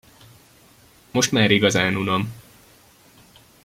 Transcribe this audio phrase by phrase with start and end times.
[1.11, 2.33] Most már igazán unom!